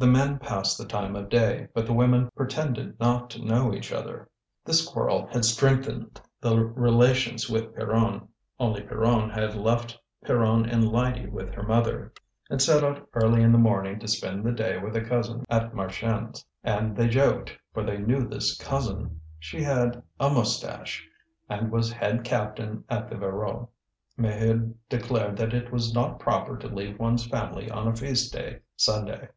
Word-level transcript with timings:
The 0.00 0.06
men 0.06 0.38
passed 0.38 0.78
the 0.78 0.86
time 0.86 1.16
of 1.16 1.28
day, 1.28 1.66
but 1.74 1.84
the 1.84 1.92
women 1.92 2.30
pretended 2.36 3.00
not 3.00 3.28
to 3.30 3.44
know 3.44 3.74
each 3.74 3.90
other. 3.90 4.28
This 4.64 4.86
quarrel 4.86 5.26
had 5.32 5.44
strengthened 5.44 6.20
the 6.40 6.56
relations 6.56 7.50
with 7.50 7.74
Pierronne, 7.74 8.28
only 8.60 8.80
Pierronne 8.82 9.28
had 9.28 9.56
left 9.56 9.98
Pierron 10.24 10.66
and 10.70 10.86
Lydie 10.86 11.26
with 11.26 11.52
her 11.52 11.64
mother, 11.64 12.12
and 12.48 12.62
set 12.62 12.84
out 12.84 13.08
early 13.14 13.42
in 13.42 13.50
the 13.50 13.58
morning 13.58 13.98
to 13.98 14.06
spend 14.06 14.44
the 14.46 14.52
day 14.52 14.78
with 14.78 14.94
a 14.94 15.00
cousin 15.04 15.44
at 15.50 15.74
Marchiennes; 15.74 16.44
and 16.62 16.94
they 16.96 17.08
joked, 17.08 17.58
for 17.74 17.82
they 17.82 17.98
knew 17.98 18.28
this 18.28 18.56
cousin; 18.56 19.20
she 19.40 19.60
had 19.64 20.00
a 20.20 20.30
moustache, 20.30 21.08
and 21.48 21.72
was 21.72 21.90
head 21.90 22.22
captain 22.22 22.84
at 22.88 23.10
the 23.10 23.16
Voreux. 23.16 23.66
Maheude 24.16 24.74
declared 24.88 25.36
that 25.38 25.52
it 25.52 25.72
was 25.72 25.92
not 25.92 26.20
proper 26.20 26.56
to 26.56 26.68
leave 26.68 26.96
one's 27.00 27.26
family 27.26 27.68
on 27.68 27.88
a 27.88 27.96
feast 27.96 28.32
day 28.32 28.60
Sunday. 28.76 29.28